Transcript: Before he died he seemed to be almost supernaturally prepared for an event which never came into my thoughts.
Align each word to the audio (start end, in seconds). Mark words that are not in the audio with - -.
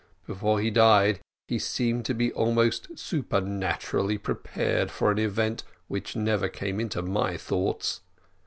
Before 0.25 0.59
he 0.59 0.71
died 0.71 1.19
he 1.47 1.59
seemed 1.59 2.05
to 2.05 2.15
be 2.15 2.33
almost 2.33 2.97
supernaturally 2.97 4.17
prepared 4.17 4.89
for 4.89 5.11
an 5.11 5.19
event 5.19 5.61
which 5.87 6.15
never 6.15 6.49
came 6.49 6.79
into 6.79 7.03
my 7.03 7.37
thoughts. 7.37 8.01